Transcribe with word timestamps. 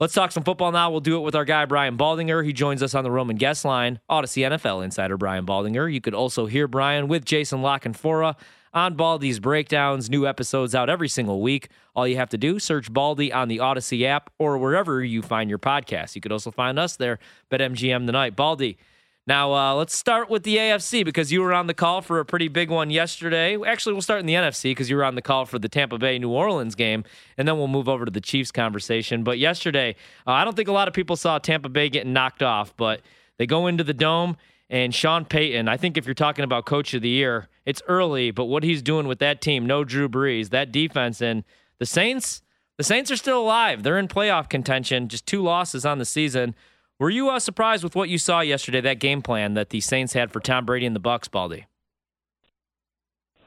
Let's 0.00 0.12
talk 0.12 0.32
some 0.32 0.42
football 0.42 0.72
now. 0.72 0.90
We'll 0.90 0.98
do 0.98 1.18
it 1.18 1.20
with 1.20 1.36
our 1.36 1.44
guy, 1.44 1.66
Brian 1.66 1.96
Baldinger. 1.96 2.44
He 2.44 2.52
joins 2.52 2.82
us 2.82 2.96
on 2.96 3.04
the 3.04 3.12
Roman 3.12 3.36
guest 3.36 3.64
line, 3.64 4.00
Audacy 4.10 4.44
NFL 4.44 4.82
insider 4.82 5.16
Brian 5.16 5.46
Baldinger. 5.46 5.92
You 5.92 6.00
could 6.00 6.14
also 6.14 6.46
hear 6.46 6.66
Brian 6.66 7.06
with 7.06 7.24
Jason 7.24 7.62
La 7.62 7.78
Canfora 7.78 8.34
on 8.72 8.96
Baldy's 8.96 9.38
breakdowns. 9.38 10.10
New 10.10 10.26
episodes 10.26 10.74
out 10.74 10.90
every 10.90 11.08
single 11.08 11.40
week. 11.40 11.68
All 11.94 12.08
you 12.08 12.16
have 12.16 12.30
to 12.30 12.38
do, 12.38 12.58
search 12.58 12.92
Baldy 12.92 13.32
on 13.32 13.46
the 13.46 13.58
Audacy 13.58 14.04
app 14.04 14.30
or 14.36 14.58
wherever 14.58 15.04
you 15.04 15.22
find 15.22 15.48
your 15.48 15.60
podcast. 15.60 16.16
You 16.16 16.20
could 16.20 16.32
also 16.32 16.50
find 16.50 16.76
us 16.76 16.96
there, 16.96 17.20
BetMGM 17.52 18.04
tonight. 18.04 18.34
Baldy, 18.34 18.78
now, 19.26 19.54
uh, 19.54 19.74
let's 19.74 19.96
start 19.96 20.28
with 20.28 20.42
the 20.42 20.58
AFC 20.58 21.02
because 21.02 21.32
you 21.32 21.40
were 21.40 21.54
on 21.54 21.66
the 21.66 21.72
call 21.72 22.02
for 22.02 22.20
a 22.20 22.26
pretty 22.26 22.48
big 22.48 22.70
one 22.70 22.90
yesterday. 22.90 23.56
Actually, 23.66 23.94
we'll 23.94 24.02
start 24.02 24.20
in 24.20 24.26
the 24.26 24.34
NFC 24.34 24.64
because 24.64 24.90
you 24.90 24.96
were 24.96 25.04
on 25.04 25.14
the 25.14 25.22
call 25.22 25.46
for 25.46 25.58
the 25.58 25.68
Tampa 25.68 25.96
Bay 25.96 26.18
New 26.18 26.28
Orleans 26.28 26.74
game, 26.74 27.04
and 27.38 27.48
then 27.48 27.56
we'll 27.56 27.68
move 27.68 27.88
over 27.88 28.04
to 28.04 28.10
the 28.10 28.20
Chiefs 28.20 28.52
conversation. 28.52 29.24
But 29.24 29.38
yesterday, 29.38 29.96
uh, 30.26 30.32
I 30.32 30.44
don't 30.44 30.54
think 30.54 30.68
a 30.68 30.72
lot 30.72 30.88
of 30.88 30.94
people 30.94 31.16
saw 31.16 31.38
Tampa 31.38 31.70
Bay 31.70 31.88
getting 31.88 32.12
knocked 32.12 32.42
off, 32.42 32.76
but 32.76 33.00
they 33.38 33.46
go 33.46 33.66
into 33.66 33.82
the 33.82 33.94
dome, 33.94 34.36
and 34.68 34.94
Sean 34.94 35.24
Payton, 35.24 35.68
I 35.68 35.78
think 35.78 35.96
if 35.96 36.04
you're 36.04 36.14
talking 36.14 36.44
about 36.44 36.66
coach 36.66 36.92
of 36.92 37.00
the 37.00 37.08
year, 37.08 37.48
it's 37.64 37.80
early, 37.88 38.30
but 38.30 38.44
what 38.44 38.62
he's 38.62 38.82
doing 38.82 39.08
with 39.08 39.20
that 39.20 39.40
team, 39.40 39.64
no 39.64 39.84
Drew 39.84 40.08
Brees, 40.08 40.50
that 40.50 40.70
defense, 40.70 41.22
and 41.22 41.44
the 41.78 41.86
Saints, 41.86 42.42
the 42.76 42.84
Saints 42.84 43.10
are 43.10 43.16
still 43.16 43.40
alive. 43.40 43.84
They're 43.84 43.98
in 43.98 44.08
playoff 44.08 44.50
contention, 44.50 45.08
just 45.08 45.24
two 45.24 45.42
losses 45.42 45.86
on 45.86 45.98
the 45.98 46.04
season. 46.04 46.54
Were 47.00 47.10
you 47.10 47.28
uh, 47.28 47.40
surprised 47.40 47.82
with 47.82 47.96
what 47.96 48.08
you 48.08 48.18
saw 48.18 48.40
yesterday, 48.40 48.80
that 48.82 49.00
game 49.00 49.20
plan 49.20 49.54
that 49.54 49.70
the 49.70 49.80
Saints 49.80 50.12
had 50.12 50.30
for 50.30 50.40
Tom 50.40 50.64
Brady 50.64 50.86
and 50.86 50.94
the 50.94 51.00
Bucs, 51.00 51.28
Baldy? 51.30 51.66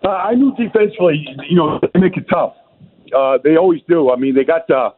Uh, 0.03 0.09
I 0.09 0.35
knew 0.35 0.53
defensively, 0.55 1.25
you 1.49 1.55
know, 1.55 1.79
they 1.93 1.99
make 1.99 2.17
it 2.17 2.25
tough. 2.29 2.53
Uh, 3.15 3.37
they 3.43 3.55
always 3.55 3.81
do. 3.87 4.11
I 4.11 4.17
mean, 4.17 4.35
they 4.35 4.43
got 4.43 4.67
the 4.67 4.89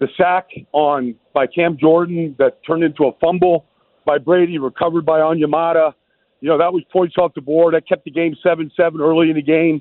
the 0.00 0.08
sack 0.18 0.48
on 0.72 1.14
by 1.32 1.46
Cam 1.46 1.78
Jordan 1.78 2.34
that 2.38 2.60
turned 2.66 2.82
into 2.82 3.04
a 3.04 3.12
fumble 3.20 3.64
by 4.04 4.18
Brady, 4.18 4.58
recovered 4.58 5.06
by 5.06 5.20
Onyemata. 5.20 5.94
You 6.40 6.48
know, 6.48 6.58
that 6.58 6.72
was 6.72 6.82
points 6.92 7.14
off 7.16 7.32
the 7.34 7.40
board. 7.40 7.74
That 7.74 7.88
kept 7.88 8.04
the 8.04 8.10
game 8.10 8.36
seven 8.42 8.70
seven 8.76 9.00
early 9.00 9.30
in 9.30 9.36
the 9.36 9.42
game. 9.42 9.80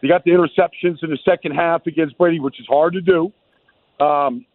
They 0.00 0.08
got 0.08 0.22
the 0.24 0.30
interceptions 0.30 1.02
in 1.02 1.10
the 1.10 1.18
second 1.24 1.52
half 1.52 1.86
against 1.86 2.16
Brady, 2.18 2.38
which 2.38 2.60
is 2.60 2.66
hard 2.68 2.92
to 2.92 3.00
do. 3.00 3.32
Um, 4.04 4.46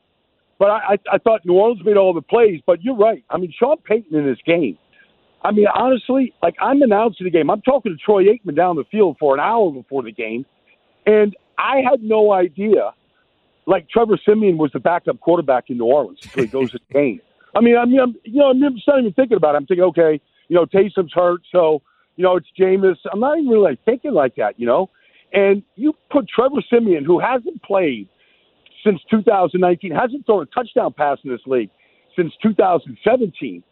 but 0.60 0.70
I, 0.70 0.78
I 0.78 0.98
I 1.14 1.18
thought 1.18 1.46
New 1.46 1.54
Orleans 1.54 1.82
made 1.84 1.98
all 1.98 2.14
the 2.14 2.22
plays. 2.22 2.62
But 2.66 2.84
you're 2.84 2.98
right. 2.98 3.24
I 3.30 3.38
mean, 3.38 3.52
Sean 3.58 3.78
Payton 3.78 4.16
in 4.16 4.26
this 4.26 4.38
game. 4.46 4.78
I 5.42 5.52
mean, 5.52 5.68
honestly, 5.74 6.34
like 6.44 6.56
I'm 6.62 6.82
announcing 6.82 7.24
the 7.24 7.32
game. 7.32 7.50
I'm 7.50 7.62
talking 7.62 7.94
to 7.94 7.98
Troy 7.98 8.26
Aikman 8.26 8.56
down 8.56 8.76
the 8.76 8.84
field 8.92 9.18
for 9.20 9.34
an 9.34 9.40
hour 9.40 9.72
before 9.72 10.04
the 10.04 10.12
game, 10.12 10.46
and 11.06 11.36
I 11.58 11.78
had 11.90 12.04
no 12.04 12.34
idea. 12.34 12.94
Like 13.66 13.90
Trevor 13.90 14.20
Siemian 14.26 14.58
was 14.58 14.72
the 14.74 14.80
backup 14.80 15.20
quarterback 15.20 15.70
in 15.70 15.78
New 15.78 15.86
Orleans 15.86 16.20
until 16.24 16.44
he 16.44 16.50
goes 16.52 16.72
to 16.72 16.80
the 16.88 16.94
game. 16.94 17.22
I 17.56 17.62
mean, 17.62 17.78
I 17.78 17.86
mean, 17.86 18.00
I'm, 18.00 18.16
you 18.24 18.40
know, 18.40 18.50
I'm 18.50 18.76
just 18.76 18.88
not 18.88 19.00
even 19.00 19.14
thinking 19.14 19.38
about 19.38 19.56
it. 19.56 19.58
I'm 19.58 19.66
thinking, 19.66 19.86
okay, 19.86 20.22
you 20.50 20.56
know, 20.56 20.66
Taysom's 20.66 21.14
hurt, 21.14 21.42
so 21.52 21.82
you 22.16 22.24
know, 22.24 22.36
it's 22.36 22.48
Jameis. 22.60 22.98
I'm 23.14 23.22
not 23.22 23.38
even 23.38 23.50
really 23.50 23.72
like, 23.72 23.86
thinking 23.86 24.14
like 24.14 24.36
that, 24.36 24.60
you 24.60 24.66
know. 24.66 24.90
And 25.32 25.64
you 25.76 25.94
put 26.12 26.28
Trevor 26.28 26.62
Siemian, 26.70 27.06
who 27.06 27.20
hasn't 27.20 27.64
played 27.64 28.10
since 28.83 28.99
2019, 29.09 29.91
hasn't 29.91 30.25
thrown 30.25 30.44
a 30.44 30.45
touchdown 30.47 30.94
pass 30.94 31.17
in 31.23 31.31
this 31.31 31.41
league 31.45 31.69
since 32.16 32.33
2017. 32.41 33.63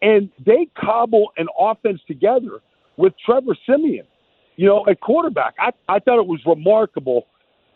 And 0.00 0.30
they 0.44 0.68
cobble 0.78 1.32
an 1.36 1.46
offense 1.58 2.00
together 2.06 2.60
with 2.96 3.12
Trevor 3.24 3.56
Siemian, 3.66 4.06
you 4.56 4.66
know, 4.66 4.84
at 4.88 5.00
quarterback. 5.00 5.54
I, 5.58 5.70
I 5.88 5.98
thought 6.00 6.18
it 6.18 6.26
was 6.26 6.40
remarkable 6.44 7.26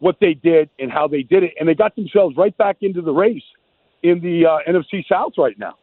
what 0.00 0.16
they 0.20 0.34
did 0.34 0.68
and 0.78 0.90
how 0.90 1.08
they 1.08 1.22
did 1.22 1.42
it. 1.42 1.54
And 1.58 1.68
they 1.68 1.74
got 1.74 1.94
themselves 1.96 2.36
right 2.36 2.56
back 2.56 2.78
into 2.80 3.00
the 3.00 3.12
race 3.12 3.42
in 4.02 4.20
the 4.20 4.46
uh, 4.46 4.70
NFC 4.70 5.04
South 5.08 5.32
right 5.38 5.58
now. 5.58 5.74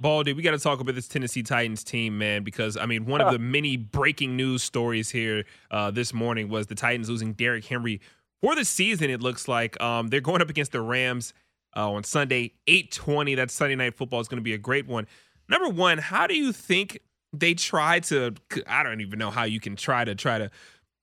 Baldy, 0.00 0.32
we 0.32 0.42
got 0.42 0.52
to 0.52 0.58
talk 0.58 0.78
about 0.78 0.94
this 0.94 1.08
Tennessee 1.08 1.42
Titans 1.42 1.82
team, 1.82 2.18
man, 2.18 2.44
because 2.44 2.76
I 2.76 2.86
mean, 2.86 3.04
one 3.04 3.20
of 3.20 3.32
the 3.32 3.38
many 3.38 3.76
breaking 3.76 4.36
news 4.36 4.62
stories 4.62 5.10
here 5.10 5.44
uh, 5.72 5.90
this 5.90 6.14
morning 6.14 6.48
was 6.48 6.68
the 6.68 6.76
Titans 6.76 7.10
losing 7.10 7.32
Derrick 7.32 7.64
Henry 7.64 8.00
for 8.40 8.54
the 8.54 8.64
season, 8.64 9.10
it 9.10 9.20
looks 9.20 9.48
like 9.48 9.80
um, 9.80 10.08
they're 10.08 10.20
going 10.20 10.42
up 10.42 10.50
against 10.50 10.72
the 10.72 10.80
Rams 10.80 11.32
uh, 11.76 11.90
on 11.90 12.04
Sunday, 12.04 12.52
8:20. 12.66 13.36
That 13.36 13.50
Sunday 13.50 13.76
night 13.76 13.96
football 13.96 14.20
is 14.20 14.28
going 14.28 14.38
to 14.38 14.44
be 14.44 14.54
a 14.54 14.58
great 14.58 14.86
one. 14.86 15.06
Number 15.48 15.68
one, 15.68 15.98
how 15.98 16.26
do 16.26 16.36
you 16.36 16.52
think 16.52 16.98
they 17.32 17.54
try 17.54 18.00
to? 18.00 18.34
I 18.66 18.82
don't 18.82 19.00
even 19.00 19.18
know 19.18 19.30
how 19.30 19.44
you 19.44 19.60
can 19.60 19.76
try 19.76 20.04
to 20.04 20.14
try 20.14 20.38
to 20.38 20.50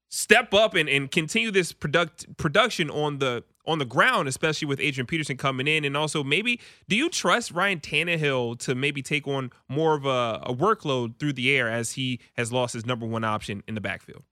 step 0.10 0.54
up 0.54 0.76
and, 0.76 0.88
and 0.88 1.12
continue 1.12 1.52
this 1.52 1.74
product 1.74 2.38
production 2.38 2.90
on 2.90 3.20
the 3.20 3.44
on 3.68 3.80
the 3.80 3.86
ground, 3.86 4.28
especially 4.28 4.68
with 4.68 4.80
Adrian 4.80 5.08
Peterson 5.08 5.38
coming 5.38 5.68
in, 5.68 5.86
and 5.86 5.98
also 5.98 6.24
maybe 6.24 6.60
do 6.88 6.96
you 6.96 7.10
trust 7.10 7.52
Ryan 7.52 7.80
Tannehill 7.80 8.60
to 8.60 8.76
maybe 8.76 9.02
take 9.02 9.28
on 9.28 9.52
more 9.68 9.96
of 9.96 10.06
a, 10.06 10.40
a 10.44 10.54
workload 10.54 11.18
through 11.20 11.34
the 11.34 11.56
air 11.56 11.70
as 11.70 11.94
he 11.94 12.20
has 12.38 12.52
lost 12.52 12.74
his 12.74 12.86
number 12.86 13.06
one 13.06 13.24
option 13.24 13.64
in 13.68 13.76
the 13.76 13.82
backfield? 13.82 14.24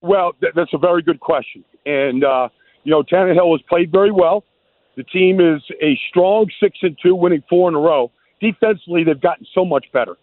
Well, 0.00 0.32
th- 0.40 0.52
that's 0.54 0.72
a 0.72 0.78
very 0.78 1.02
good 1.02 1.20
question. 1.20 1.64
And, 1.86 2.24
uh, 2.24 2.48
you 2.84 2.90
know, 2.90 3.02
Tannehill 3.02 3.52
has 3.52 3.62
played 3.68 3.90
very 3.90 4.10
well. 4.12 4.44
The 4.96 5.04
team 5.04 5.40
is 5.40 5.62
a 5.82 5.98
strong 6.08 6.46
six 6.60 6.78
and 6.82 6.96
two, 7.02 7.14
winning 7.14 7.42
four 7.48 7.68
in 7.68 7.74
a 7.74 7.78
row. 7.78 8.10
Defensively, 8.40 9.04
they've 9.04 9.20
gotten 9.20 9.46
so 9.54 9.64
much 9.64 9.86
better. 9.92 10.16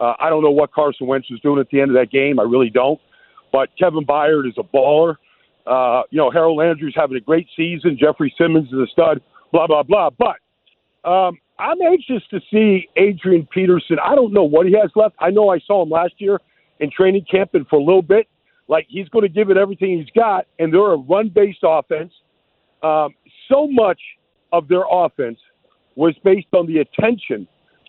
Uh, 0.00 0.14
I 0.18 0.28
don't 0.30 0.42
know 0.42 0.50
what 0.50 0.72
Carson 0.72 1.06
Wentz 1.06 1.30
was 1.30 1.40
doing 1.40 1.58
at 1.60 1.68
the 1.70 1.80
end 1.80 1.90
of 1.90 1.96
that 1.96 2.10
game. 2.10 2.38
I 2.38 2.42
really 2.42 2.70
don't. 2.70 3.00
But 3.52 3.70
Kevin 3.78 4.04
Byard 4.04 4.46
is 4.48 4.54
a 4.58 4.62
baller. 4.62 5.16
Uh, 5.66 6.02
you 6.10 6.18
know, 6.18 6.30
Harold 6.30 6.58
Landry's 6.58 6.94
having 6.96 7.16
a 7.16 7.20
great 7.20 7.48
season. 7.56 7.96
Jeffrey 7.98 8.32
Simmons 8.38 8.68
is 8.68 8.78
a 8.78 8.86
stud. 8.92 9.20
Blah 9.52 9.66
blah 9.66 9.82
blah. 9.82 10.10
But 10.10 11.08
um, 11.08 11.38
I'm 11.58 11.80
anxious 11.80 12.22
to 12.30 12.40
see 12.52 12.88
Adrian 12.96 13.46
Peterson. 13.52 13.96
I 14.04 14.14
don't 14.14 14.32
know 14.32 14.44
what 14.44 14.66
he 14.66 14.72
has 14.72 14.90
left. 14.94 15.16
I 15.18 15.30
know 15.30 15.48
I 15.48 15.58
saw 15.66 15.82
him 15.82 15.90
last 15.90 16.14
year 16.18 16.40
in 16.80 16.90
training 16.90 17.24
camp 17.30 17.50
and 17.54 17.66
for 17.68 17.78
a 17.78 17.82
little 17.82 18.02
bit. 18.02 18.28
Like 18.68 18.86
he's 18.88 19.08
going 19.08 19.22
to 19.22 19.28
give 19.28 19.50
it 19.50 19.56
everything 19.56 19.98
he's 19.98 20.10
got, 20.10 20.46
and 20.58 20.72
they're 20.72 20.92
a 20.92 20.96
run-based 20.96 21.60
offense. 21.62 22.12
Um, 22.82 23.14
so 23.48 23.68
much 23.68 24.00
of 24.52 24.68
their 24.68 24.84
offense 24.90 25.38
was 25.94 26.14
based 26.24 26.48
on 26.52 26.66
the 26.66 26.78
attention 26.78 27.46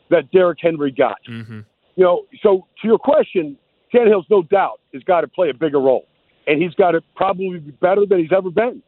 that 0.10 0.32
Derrick 0.32 0.60
Henry 0.62 0.92
got. 0.92 1.18
Mm-hmm. 1.30 1.60
You 1.96 2.04
know, 2.04 2.26
so 2.42 2.68
to 2.82 2.88
your 2.88 3.00
question, 3.00 3.58
Tannehill's 3.94 4.28
no 4.30 4.44
doubt 4.44 4.80
has 4.94 5.04
got 5.04 5.22
to 5.22 5.28
play 5.28 5.50
a 5.50 5.54
bigger 5.54 5.80
role, 5.80 6.08
and 6.46 6.62
he's 6.62 6.74
got 6.76 6.92
to 6.92 7.02
probably 7.16 7.60
be 7.60 7.72
better 7.72 8.06
than 8.06 8.20
he's 8.20 8.34
ever 8.36 8.50
been. 8.50 8.82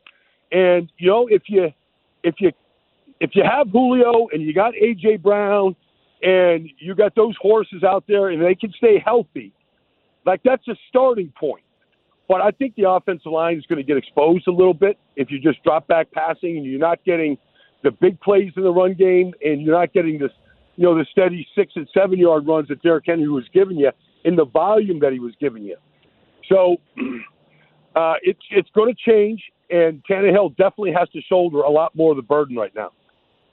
And 0.52 0.92
you 0.98 1.08
know, 1.08 1.28
if 1.28 1.44
you 1.48 1.70
if 2.24 2.36
you 2.40 2.52
if 3.20 3.32
you 3.34 3.44
have 3.44 3.70
Julio 3.70 4.28
and 4.32 4.42
you 4.42 4.54
got 4.54 4.74
AJ 4.74 5.22
Brown 5.22 5.76
and 6.22 6.70
you 6.80 6.96
got 6.96 7.16
those 7.16 7.36
horses 7.42 7.84
out 7.84 8.04
there 8.08 8.30
and 8.30 8.42
they 8.42 8.56
can 8.56 8.72
stay 8.78 9.02
healthy, 9.04 9.54
like 10.26 10.42
that's 10.44 10.68
a 10.68 10.76
starting 10.90 11.32
point. 11.40 11.64
But 12.30 12.42
I 12.42 12.52
think 12.52 12.76
the 12.76 12.88
offensive 12.88 13.32
line 13.32 13.58
is 13.58 13.66
going 13.66 13.78
to 13.78 13.84
get 13.84 13.98
exposed 13.98 14.48
a 14.48 14.52
little 14.52 14.76
bit 14.76 15.00
if 15.16 15.32
you 15.32 15.40
just 15.40 15.62
drop 15.64 15.88
back 15.88 16.12
passing 16.12 16.58
and 16.58 16.66
you're 16.66 16.80
not 16.80 17.04
getting 17.04 17.40
the 17.84 17.90
big 17.90 18.22
plays 18.22 18.52
in 18.56 18.62
the 18.62 18.72
run 18.72 18.94
game 18.94 19.34
and 19.44 19.64
you're 19.64 19.76
not 19.76 19.92
getting 19.94 20.20
this, 20.20 20.32
you 20.76 20.84
know, 20.84 20.96
the 20.96 21.06
steady 21.12 21.46
six 21.56 21.74
and 21.76 21.90
seven 21.92 22.20
yard 22.20 22.46
runs 22.48 22.68
that 22.68 22.84
Derrick 22.84 23.06
Henry 23.08 23.28
was 23.28 23.46
giving 23.52 23.78
you 23.78 23.90
in 24.26 24.36
the 24.36 24.46
volume 24.46 25.00
that 25.00 25.12
he 25.12 25.20
was 25.20 25.34
giving 25.40 25.64
you. 25.64 25.76
So 26.48 26.78
uh, 27.96 28.14
it's 28.22 28.40
it's 28.52 28.70
going 28.76 28.94
to 28.94 29.12
change, 29.12 29.42
and 29.72 30.04
Tannehill 30.10 30.56
definitely 30.56 30.94
has 30.94 31.10
to 31.10 31.22
shoulder 31.22 31.62
a 31.62 31.70
lot 31.72 31.96
more 31.96 32.12
of 32.12 32.18
the 32.18 32.24
burden 32.24 32.56
right 32.56 32.74
now. 32.76 32.92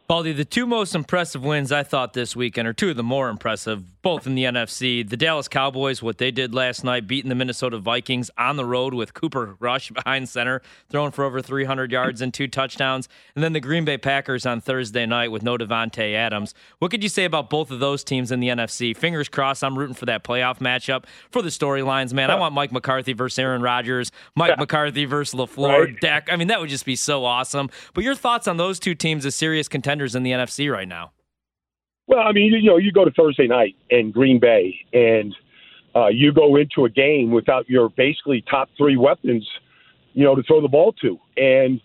Baldy, 0.08 0.32
the 0.32 0.44
two 0.44 0.66
most 0.66 0.94
impressive 0.94 1.44
wins 1.44 1.72
I 1.72 1.82
thought 1.82 2.12
this 2.12 2.36
weekend 2.36 2.68
are 2.68 2.72
two 2.72 2.90
of 2.90 2.96
the 2.96 3.02
more 3.02 3.28
impressive, 3.28 4.00
both 4.02 4.24
in 4.24 4.36
the 4.36 4.44
NFC. 4.44 5.08
The 5.08 5.16
Dallas 5.16 5.48
Cowboys, 5.48 6.00
what 6.00 6.18
they 6.18 6.30
did 6.30 6.54
last 6.54 6.84
night, 6.84 7.08
beating 7.08 7.28
the 7.28 7.34
Minnesota 7.34 7.78
Vikings 7.78 8.30
on 8.38 8.54
the 8.54 8.64
road 8.64 8.94
with 8.94 9.14
Cooper 9.14 9.56
Rush 9.58 9.90
behind 9.90 10.28
center, 10.28 10.62
throwing 10.88 11.10
for 11.10 11.24
over 11.24 11.42
300 11.42 11.90
yards 11.90 12.20
and 12.20 12.32
two 12.32 12.46
touchdowns. 12.46 13.08
And 13.34 13.42
then 13.42 13.52
the 13.52 13.58
Green 13.58 13.84
Bay 13.84 13.98
Packers 13.98 14.46
on 14.46 14.60
Thursday 14.60 15.06
night 15.06 15.32
with 15.32 15.42
no 15.42 15.58
Davante 15.58 16.14
Adams. 16.14 16.54
What 16.78 16.92
could 16.92 17.02
you 17.02 17.08
say 17.08 17.24
about 17.24 17.50
both 17.50 17.72
of 17.72 17.80
those 17.80 18.04
teams 18.04 18.30
in 18.30 18.38
the 18.38 18.46
NFC? 18.46 18.96
Fingers 18.96 19.28
crossed, 19.28 19.64
I'm 19.64 19.76
rooting 19.76 19.96
for 19.96 20.06
that 20.06 20.22
playoff 20.22 20.58
matchup 20.58 21.06
for 21.32 21.42
the 21.42 21.48
storylines, 21.48 22.12
man. 22.12 22.30
I 22.30 22.36
want 22.36 22.54
Mike 22.54 22.70
McCarthy 22.70 23.12
versus 23.12 23.40
Aaron 23.40 23.60
Rodgers, 23.60 24.12
Mike. 24.36 24.56
McCarthy 24.56 25.04
versus 25.04 25.34
LaFleur, 25.34 25.84
right. 25.86 26.00
Dak. 26.00 26.28
I 26.30 26.36
mean, 26.36 26.46
that 26.46 26.60
would 26.60 26.70
just 26.70 26.86
be 26.86 26.94
so 26.94 27.24
awesome. 27.24 27.70
But 27.92 28.04
your 28.04 28.14
thoughts 28.14 28.46
on 28.46 28.56
those 28.56 28.78
two 28.78 28.94
teams 28.94 29.26
as 29.26 29.34
serious 29.34 29.66
contenders? 29.66 29.95
Contenders 29.96 30.14
in 30.14 30.22
the 30.22 30.32
NFC 30.32 30.72
right 30.72 30.88
now? 30.88 31.12
Well, 32.06 32.20
I 32.20 32.32
mean, 32.32 32.52
you 32.52 32.70
know, 32.70 32.76
you 32.76 32.92
go 32.92 33.04
to 33.04 33.10
Thursday 33.10 33.48
night 33.48 33.74
in 33.90 34.12
Green 34.12 34.38
Bay, 34.38 34.76
and 34.92 35.34
uh, 35.94 36.08
you 36.08 36.32
go 36.32 36.56
into 36.56 36.84
a 36.84 36.90
game 36.90 37.30
without 37.32 37.68
your 37.68 37.88
basically 37.88 38.44
top 38.48 38.68
three 38.76 38.96
weapons, 38.96 39.46
you 40.12 40.24
know, 40.24 40.34
to 40.34 40.42
throw 40.44 40.60
the 40.60 40.68
ball 40.68 40.92
to, 41.00 41.18
and 41.36 41.80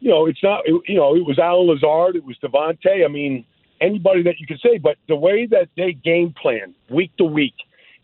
you 0.00 0.10
know, 0.10 0.26
it's 0.26 0.42
not, 0.42 0.60
you 0.66 0.96
know, 0.96 1.16
it 1.16 1.24
was 1.24 1.38
Allen 1.38 1.66
Lazard, 1.66 2.14
it 2.14 2.24
was 2.24 2.36
Davante. 2.42 3.04
I 3.04 3.08
mean, 3.08 3.44
anybody 3.80 4.22
that 4.24 4.38
you 4.38 4.46
could 4.46 4.60
say, 4.60 4.76
but 4.76 4.96
the 5.08 5.16
way 5.16 5.46
that 5.46 5.68
they 5.78 5.92
game 5.92 6.34
plan 6.40 6.74
week 6.90 7.16
to 7.16 7.24
week 7.24 7.54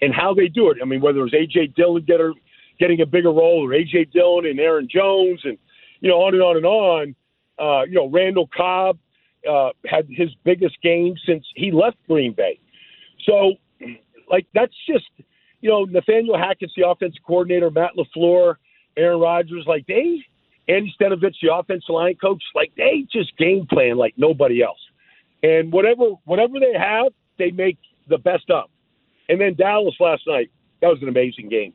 and 0.01 0.15
how 0.15 0.33
they 0.33 0.49
do 0.49 0.71
it. 0.71 0.79
I 0.81 0.87
mean, 0.87 1.03
whether 1.03 1.19
it 1.19 1.23
was 1.23 1.33
AJ 1.33 1.75
Dillon 1.75 2.07
getting 2.79 3.03
a 3.03 3.07
bigger 3.07 3.31
role, 3.31 3.67
or 3.67 3.69
AJ 3.69 4.13
Dillon 4.13 4.47
and 4.47 4.59
Aaron 4.59 4.89
Jones, 4.91 5.43
and 5.45 5.59
you 6.01 6.09
know, 6.09 6.23
on 6.23 6.33
and 6.33 6.43
on 6.43 6.57
and 6.57 6.67
on. 6.67 7.15
Uh, 7.59 7.85
you 7.85 7.97
know, 7.97 8.09
Randall 8.09 8.49
Cobb 8.57 8.99
uh, 9.49 9.71
had 9.87 10.07
his 10.09 10.31
biggest 10.45 10.81
game 10.83 11.15
since 11.27 11.45
he 11.55 11.71
left 11.71 11.97
Green 12.09 12.33
Bay. 12.33 12.59
So, 13.25 13.55
like, 14.31 14.47
that's 14.55 14.75
just, 14.89 15.09
you 15.61 15.71
know, 15.71 15.85
Nathaniel 15.85 16.39
Hackett's 16.39 16.73
the 16.77 16.89
offensive 16.89 17.23
coordinator, 17.27 17.71
Matt 17.71 17.93
LaFleur, 17.97 18.57
Aaron 18.97 19.21
Rodgers, 19.21 19.65
like, 19.67 19.87
they, 19.87 20.25
Andy 20.69 20.95
Stenavich, 21.01 21.35
the 21.43 21.55
offensive 21.55 21.91
line 21.91 22.17
coach, 22.17 22.43
like, 22.55 22.73
they 22.77 23.07
just 23.13 23.37
game 23.37 23.67
plan 23.67 23.97
like 23.97 24.15
nobody 24.17 24.63
else. 24.63 24.81
And 25.43 25.73
whatever 25.73 26.17
whatever 26.25 26.61
they 26.61 26.79
have, 26.79 27.13
they 27.39 27.51
make 27.51 27.79
the 28.09 28.19
best 28.19 28.51
of. 28.51 28.69
And 29.29 29.41
then 29.41 29.55
Dallas 29.55 29.95
last 29.99 30.23
night, 30.27 30.51
that 30.83 30.89
was 30.89 31.01
an 31.03 31.09
amazing 31.09 31.49
game. 31.49 31.73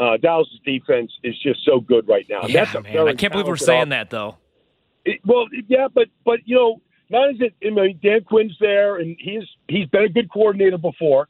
Uh, 0.00 0.16
Dallas' 0.16 0.48
defense 0.64 1.12
is 1.22 1.38
just 1.42 1.64
so 1.64 1.80
good 1.80 2.08
right 2.08 2.26
now. 2.28 2.46
Yeah, 2.46 2.64
man. 2.82 3.08
I 3.08 3.14
can't 3.14 3.32
believe 3.32 3.46
we're 3.46 3.56
saying 3.56 3.90
that 3.90 4.10
though. 4.10 4.38
It, 5.04 5.20
well, 5.26 5.46
yeah, 5.68 5.88
but 5.92 6.08
but 6.24 6.40
you 6.46 6.56
know, 6.56 6.80
not 7.12 7.28
as 7.28 7.36
it. 7.40 7.54
I 7.64 7.70
mean, 7.70 8.00
Dan 8.02 8.24
Quinn's 8.24 8.56
there, 8.58 8.96
and 8.96 9.16
he's 9.20 9.44
he's 9.68 9.86
been 9.88 10.04
a 10.04 10.08
good 10.08 10.30
coordinator 10.32 10.78
before. 10.78 11.28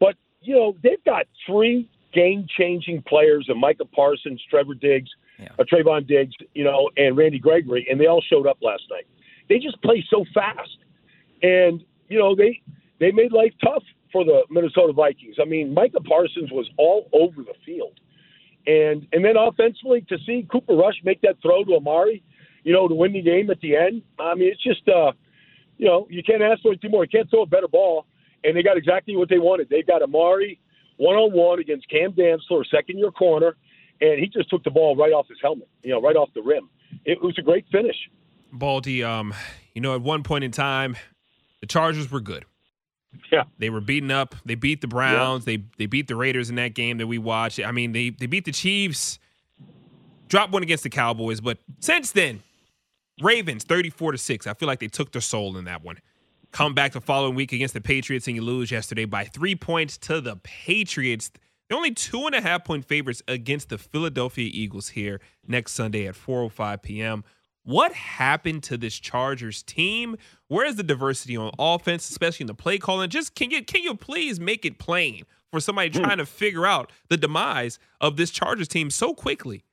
But 0.00 0.16
you 0.42 0.54
know, 0.54 0.76
they've 0.82 1.02
got 1.04 1.26
three 1.46 1.88
game-changing 2.12 3.02
players: 3.06 3.46
and 3.48 3.58
Micah 3.58 3.86
Parsons, 3.86 4.42
Trevor 4.50 4.74
Diggs, 4.74 5.10
yeah. 5.38 5.48
uh, 5.58 5.64
Trevon 5.64 6.06
Diggs, 6.06 6.34
you 6.54 6.64
know, 6.64 6.90
and 6.96 7.16
Randy 7.16 7.38
Gregory, 7.38 7.86
and 7.90 7.98
they 7.98 8.06
all 8.06 8.22
showed 8.28 8.46
up 8.46 8.58
last 8.60 8.82
night. 8.90 9.06
They 9.48 9.58
just 9.58 9.80
play 9.82 10.04
so 10.10 10.24
fast, 10.34 10.78
and 11.42 11.82
you 12.08 12.18
know 12.18 12.34
they 12.34 12.60
they 12.98 13.12
made 13.12 13.32
life 13.32 13.52
tough 13.62 13.84
for 14.12 14.24
the 14.24 14.42
Minnesota 14.50 14.92
Vikings. 14.92 15.36
I 15.40 15.44
mean, 15.44 15.74
Micah 15.74 16.00
Parsons 16.00 16.50
was 16.50 16.68
all 16.76 17.08
over 17.12 17.42
the 17.42 17.54
field. 17.64 17.98
And 18.66 19.06
and 19.12 19.24
then 19.24 19.36
offensively 19.36 20.00
to 20.08 20.16
see 20.24 20.46
Cooper 20.50 20.74
Rush 20.74 20.94
make 21.04 21.20
that 21.20 21.36
throw 21.42 21.64
to 21.64 21.74
Amari, 21.74 22.22
you 22.64 22.72
know, 22.72 22.88
to 22.88 22.94
win 22.94 23.12
the 23.12 23.22
game 23.22 23.50
at 23.50 23.60
the 23.60 23.76
end. 23.76 24.02
I 24.18 24.34
mean, 24.34 24.50
it's 24.50 24.62
just 24.62 24.88
uh, 24.88 25.12
you 25.78 25.86
know, 25.86 26.06
you 26.10 26.22
can't 26.22 26.42
ask 26.42 26.62
for 26.62 26.68
anything 26.68 26.90
more. 26.90 27.04
You 27.04 27.10
can't 27.10 27.30
throw 27.30 27.42
a 27.42 27.46
better 27.46 27.68
ball. 27.68 28.06
And 28.42 28.54
they 28.54 28.62
got 28.62 28.76
exactly 28.76 29.16
what 29.16 29.30
they 29.30 29.38
wanted. 29.38 29.70
They 29.70 29.82
got 29.82 30.02
Amari 30.02 30.60
one 30.96 31.16
on 31.16 31.32
one 31.32 31.58
against 31.60 31.88
Cam 31.88 32.12
Dantzler, 32.12 32.64
second 32.70 32.98
year 32.98 33.10
corner, 33.10 33.56
and 34.00 34.18
he 34.18 34.26
just 34.26 34.50
took 34.50 34.62
the 34.64 34.70
ball 34.70 34.96
right 34.96 35.12
off 35.12 35.26
his 35.28 35.38
helmet, 35.42 35.68
you 35.82 35.90
know, 35.90 36.00
right 36.00 36.16
off 36.16 36.28
the 36.34 36.42
rim. 36.42 36.68
It 37.04 37.22
was 37.22 37.36
a 37.38 37.42
great 37.42 37.64
finish. 37.72 37.96
Baldy, 38.52 39.02
um, 39.02 39.34
you 39.74 39.80
know, 39.80 39.94
at 39.94 40.02
one 40.02 40.22
point 40.22 40.44
in 40.44 40.52
time, 40.52 40.96
the 41.60 41.66
Chargers 41.66 42.10
were 42.10 42.20
good. 42.20 42.44
Yeah. 43.32 43.44
They 43.58 43.70
were 43.70 43.80
beaten 43.80 44.10
up. 44.10 44.34
They 44.44 44.54
beat 44.54 44.80
the 44.80 44.88
Browns. 44.88 45.46
Yeah. 45.46 45.56
They 45.56 45.64
they 45.78 45.86
beat 45.86 46.08
the 46.08 46.16
Raiders 46.16 46.50
in 46.50 46.56
that 46.56 46.74
game 46.74 46.98
that 46.98 47.06
we 47.06 47.18
watched. 47.18 47.60
I 47.60 47.72
mean, 47.72 47.92
they 47.92 48.10
they 48.10 48.26
beat 48.26 48.44
the 48.44 48.52
Chiefs. 48.52 49.18
Dropped 50.28 50.52
one 50.52 50.62
against 50.62 50.82
the 50.82 50.90
Cowboys, 50.90 51.40
but 51.40 51.58
since 51.80 52.12
then, 52.12 52.42
Ravens 53.20 53.64
34 53.64 54.12
to 54.12 54.18
6. 54.18 54.46
I 54.46 54.54
feel 54.54 54.66
like 54.66 54.80
they 54.80 54.88
took 54.88 55.12
their 55.12 55.20
soul 55.20 55.56
in 55.56 55.64
that 55.64 55.82
one. 55.82 55.98
Come 56.50 56.74
back 56.74 56.92
the 56.92 57.00
following 57.00 57.34
week 57.34 57.52
against 57.52 57.74
the 57.74 57.80
Patriots 57.80 58.26
and 58.26 58.36
you 58.36 58.42
lose 58.42 58.70
yesterday 58.70 59.04
by 59.04 59.24
three 59.24 59.56
points 59.56 59.98
to 59.98 60.20
the 60.20 60.36
Patriots. 60.36 61.30
They're 61.68 61.76
only 61.76 61.92
two 61.92 62.26
and 62.26 62.34
a 62.34 62.40
half 62.40 62.64
point 62.64 62.84
favorites 62.84 63.22
against 63.26 63.70
the 63.70 63.78
Philadelphia 63.78 64.50
Eagles 64.52 64.90
here 64.90 65.20
next 65.46 65.72
Sunday 65.72 66.06
at 66.06 66.14
4:05 66.14 66.82
p.m. 66.82 67.24
What 67.64 67.92
happened 67.92 68.62
to 68.64 68.76
this 68.76 68.98
Chargers 69.00 69.62
team? 69.62 70.16
Where 70.48 70.66
is 70.66 70.76
the 70.76 70.82
diversity 70.82 71.36
on 71.36 71.50
offense, 71.58 72.08
especially 72.10 72.44
in 72.44 72.48
the 72.48 72.54
play 72.54 72.78
calling? 72.78 73.08
Just 73.10 73.34
can 73.34 73.50
you 73.50 73.64
can 73.64 73.82
you 73.82 73.94
please 73.94 74.38
make 74.38 74.64
it 74.64 74.78
plain 74.78 75.24
for 75.50 75.60
somebody 75.60 75.90
mm. 75.90 76.04
trying 76.04 76.18
to 76.18 76.26
figure 76.26 76.66
out 76.66 76.92
the 77.08 77.16
demise 77.16 77.78
of 78.00 78.16
this 78.16 78.30
Chargers 78.30 78.68
team 78.68 78.90
so 78.90 79.14
quickly? 79.14 79.64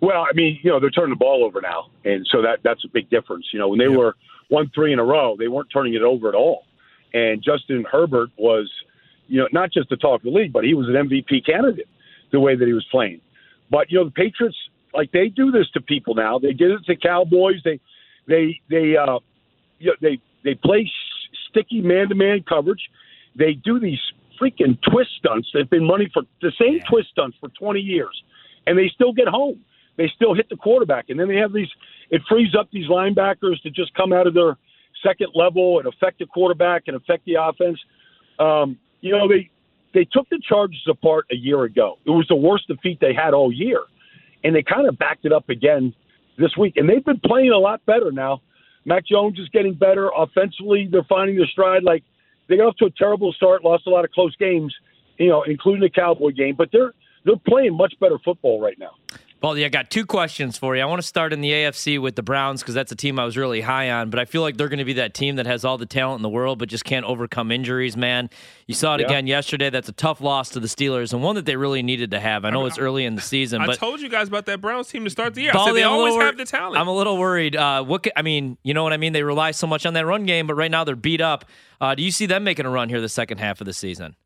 Well, 0.00 0.22
I 0.22 0.34
mean, 0.34 0.58
you 0.62 0.70
know, 0.70 0.78
they're 0.78 0.90
turning 0.90 1.10
the 1.10 1.16
ball 1.16 1.44
over 1.44 1.60
now, 1.60 1.86
and 2.04 2.26
so 2.30 2.42
that 2.42 2.58
that's 2.62 2.84
a 2.84 2.88
big 2.88 3.08
difference. 3.08 3.46
You 3.52 3.58
know, 3.58 3.68
when 3.68 3.78
they 3.78 3.86
yeah. 3.86 3.96
were 3.96 4.14
one 4.48 4.70
three 4.74 4.92
in 4.92 4.98
a 4.98 5.04
row, 5.04 5.36
they 5.38 5.48
weren't 5.48 5.68
turning 5.72 5.94
it 5.94 6.02
over 6.02 6.28
at 6.28 6.34
all. 6.34 6.64
And 7.14 7.42
Justin 7.42 7.84
Herbert 7.90 8.30
was, 8.36 8.70
you 9.26 9.40
know, 9.40 9.48
not 9.52 9.72
just 9.72 9.88
the 9.88 9.96
talk 9.96 10.20
of 10.20 10.24
the 10.24 10.30
league, 10.30 10.52
but 10.52 10.64
he 10.64 10.74
was 10.74 10.88
an 10.88 10.94
MVP 10.94 11.46
candidate 11.46 11.88
the 12.30 12.40
way 12.40 12.56
that 12.56 12.66
he 12.66 12.74
was 12.74 12.86
playing. 12.90 13.20
But 13.70 13.90
you 13.90 13.98
know, 13.98 14.04
the 14.04 14.10
Patriots 14.10 14.56
like 14.92 15.12
they 15.12 15.28
do 15.28 15.50
this 15.50 15.68
to 15.74 15.80
people 15.80 16.14
now. 16.14 16.38
They 16.38 16.52
did 16.52 16.70
it 16.72 16.84
to 16.86 16.96
Cowboys. 16.96 17.62
They 17.64 17.80
they 18.26 18.60
they 18.68 18.96
uh 18.96 19.18
you 19.78 19.88
know, 19.88 19.96
they 20.00 20.20
they 20.44 20.54
play 20.54 20.90
sticky 21.48 21.80
man 21.80 22.08
to 22.08 22.14
man 22.14 22.44
coverage. 22.48 22.90
They 23.34 23.54
do 23.54 23.78
these 23.78 24.00
freaking 24.40 24.78
twist 24.90 25.10
stunts. 25.18 25.48
They've 25.52 25.68
been 25.68 25.88
running 25.88 26.10
for 26.12 26.22
the 26.40 26.52
same 26.60 26.76
yeah. 26.76 26.84
twist 26.88 27.08
stunts 27.10 27.36
for 27.40 27.48
20 27.48 27.80
years, 27.80 28.22
and 28.66 28.78
they 28.78 28.90
still 28.94 29.12
get 29.12 29.28
home. 29.28 29.60
They 29.96 30.10
still 30.14 30.34
hit 30.34 30.48
the 30.48 30.56
quarterback, 30.56 31.06
and 31.08 31.18
then 31.18 31.28
they 31.28 31.36
have 31.36 31.52
these. 31.52 31.68
It 32.10 32.22
frees 32.28 32.54
up 32.54 32.68
these 32.70 32.88
linebackers 32.88 33.60
to 33.62 33.70
just 33.70 33.94
come 33.94 34.12
out 34.12 34.26
of 34.26 34.34
their 34.34 34.56
second 35.02 35.28
level 35.34 35.78
and 35.78 35.88
affect 35.88 36.18
the 36.18 36.26
quarterback 36.26 36.84
and 36.86 36.96
affect 36.96 37.24
the 37.24 37.34
offense. 37.40 37.78
Um, 38.38 38.78
you 39.00 39.12
know, 39.12 39.28
they 39.28 39.50
they 39.94 40.04
took 40.04 40.28
the 40.28 40.40
Chargers 40.46 40.84
apart 40.88 41.26
a 41.30 41.36
year 41.36 41.64
ago. 41.64 41.98
It 42.04 42.10
was 42.10 42.26
the 42.28 42.36
worst 42.36 42.68
defeat 42.68 42.98
they 43.00 43.14
had 43.14 43.32
all 43.32 43.52
year 43.52 43.80
and 44.46 44.54
they 44.54 44.62
kind 44.62 44.86
of 44.86 44.96
backed 44.96 45.24
it 45.24 45.32
up 45.32 45.48
again 45.48 45.92
this 46.38 46.56
week. 46.56 46.76
And 46.76 46.88
they've 46.88 47.04
been 47.04 47.20
playing 47.20 47.50
a 47.50 47.58
lot 47.58 47.84
better 47.84 48.12
now. 48.12 48.42
Mac 48.84 49.04
Jones 49.04 49.38
is 49.40 49.48
getting 49.48 49.74
better 49.74 50.10
offensively. 50.16 50.88
They're 50.90 51.02
finding 51.08 51.36
their 51.36 51.46
stride. 51.46 51.82
Like 51.82 52.04
they 52.48 52.56
got 52.56 52.66
off 52.68 52.76
to 52.76 52.84
a 52.84 52.90
terrible 52.90 53.32
start, 53.32 53.64
lost 53.64 53.88
a 53.88 53.90
lot 53.90 54.04
of 54.04 54.12
close 54.12 54.36
games, 54.36 54.72
you 55.18 55.28
know, 55.28 55.42
including 55.42 55.80
the 55.80 55.90
Cowboy 55.90 56.30
game. 56.30 56.54
But 56.56 56.68
they're 56.70 56.92
they're 57.24 57.34
playing 57.48 57.76
much 57.76 57.94
better 57.98 58.18
football 58.24 58.60
right 58.60 58.78
now. 58.78 58.92
Baldy, 59.46 59.64
I 59.64 59.68
got 59.68 59.90
two 59.90 60.04
questions 60.04 60.58
for 60.58 60.74
you. 60.74 60.82
I 60.82 60.86
want 60.86 61.00
to 61.00 61.06
start 61.06 61.32
in 61.32 61.40
the 61.40 61.52
AFC 61.52 62.00
with 62.00 62.16
the 62.16 62.22
Browns 62.24 62.62
because 62.62 62.74
that's 62.74 62.90
a 62.90 62.96
team 62.96 63.16
I 63.16 63.24
was 63.24 63.36
really 63.36 63.60
high 63.60 63.92
on, 63.92 64.10
but 64.10 64.18
I 64.18 64.24
feel 64.24 64.42
like 64.42 64.56
they're 64.56 64.68
going 64.68 64.80
to 64.80 64.84
be 64.84 64.94
that 64.94 65.14
team 65.14 65.36
that 65.36 65.46
has 65.46 65.64
all 65.64 65.78
the 65.78 65.86
talent 65.86 66.18
in 66.18 66.22
the 66.22 66.28
world 66.28 66.58
but 66.58 66.68
just 66.68 66.84
can't 66.84 67.06
overcome 67.06 67.52
injuries, 67.52 67.96
man. 67.96 68.28
You 68.66 68.74
saw 68.74 68.96
it 68.96 69.02
yeah. 69.02 69.06
again 69.06 69.28
yesterday. 69.28 69.70
That's 69.70 69.88
a 69.88 69.92
tough 69.92 70.20
loss 70.20 70.48
to 70.50 70.58
the 70.58 70.66
Steelers 70.66 71.12
and 71.12 71.22
one 71.22 71.36
that 71.36 71.46
they 71.46 71.54
really 71.54 71.84
needed 71.84 72.10
to 72.10 72.18
have. 72.18 72.44
I 72.44 72.50
know 72.50 72.58
I 72.58 72.62
mean, 72.62 72.66
it's 72.70 72.78
early 72.80 73.04
in 73.04 73.14
the 73.14 73.20
season, 73.20 73.62
I 73.62 73.66
but 73.66 73.78
told 73.78 74.00
you 74.00 74.08
guys 74.08 74.26
about 74.26 74.46
that 74.46 74.60
Browns 74.60 74.88
team 74.88 75.04
to 75.04 75.10
start 75.10 75.34
the 75.34 75.42
year. 75.42 75.52
Baldy, 75.52 75.70
I 75.70 75.74
said 75.74 75.76
they 75.76 75.84
always 75.84 76.14
wor- 76.14 76.24
have 76.24 76.36
the 76.36 76.44
talent. 76.44 76.76
I'm 76.76 76.88
a 76.88 76.96
little 76.96 77.16
worried. 77.16 77.54
Uh, 77.54 77.84
what 77.84 78.04
I 78.16 78.22
mean, 78.22 78.58
you 78.64 78.74
know 78.74 78.82
what 78.82 78.94
I 78.94 78.96
mean? 78.96 79.12
They 79.12 79.22
rely 79.22 79.52
so 79.52 79.68
much 79.68 79.86
on 79.86 79.94
that 79.94 80.06
run 80.06 80.26
game, 80.26 80.48
but 80.48 80.54
right 80.54 80.72
now 80.72 80.82
they're 80.82 80.96
beat 80.96 81.20
up. 81.20 81.44
Uh, 81.80 81.94
do 81.94 82.02
you 82.02 82.10
see 82.10 82.26
them 82.26 82.42
making 82.42 82.66
a 82.66 82.70
run 82.70 82.88
here 82.88 83.00
the 83.00 83.08
second 83.08 83.38
half 83.38 83.60
of 83.60 83.66
the 83.66 83.74
season? 83.74 84.16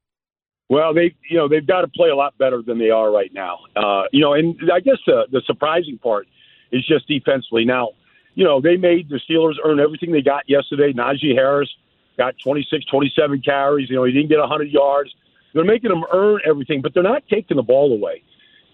Well, 0.71 0.95
they 0.95 1.15
you 1.29 1.37
know 1.37 1.49
they've 1.49 1.67
got 1.67 1.81
to 1.81 1.89
play 1.89 2.11
a 2.11 2.17
lot 2.17 2.39
better 2.39 2.63
than 2.63 2.79
they 2.79 2.91
are 2.91 3.11
right 3.11 3.33
now. 3.35 3.59
Uh, 3.75 4.05
you 4.13 4.21
know, 4.21 4.35
and 4.35 4.57
I 4.73 4.79
guess 4.79 4.99
the 5.05 5.25
the 5.31 5.43
surprising 5.45 5.99
part 5.99 6.29
is 6.71 6.87
just 6.87 7.09
defensively. 7.09 7.65
Now, 7.65 7.91
you 8.37 8.45
know, 8.45 8.61
they 8.61 8.77
made 8.77 9.09
the 9.09 9.21
Steelers 9.29 9.55
earn 9.65 9.81
everything 9.81 10.13
they 10.13 10.23
got 10.23 10.49
yesterday. 10.49 10.93
Najee 10.93 11.35
Harris 11.35 11.69
got 12.17 12.37
26, 12.45 12.85
27 12.85 13.43
carries. 13.43 13.91
You 13.91 13.97
know, 13.97 14.05
he 14.05 14.13
didn't 14.13 14.29
get 14.29 14.39
100 14.39 14.69
yards. 14.71 15.11
They're 15.53 15.65
making 15.65 15.91
them 15.91 16.05
earn 16.13 16.39
everything, 16.47 16.83
but 16.83 16.95
they're 16.95 17.03
not 17.03 17.25
taking 17.29 17.57
the 17.57 17.65
ball 17.65 17.93
away. 17.93 18.23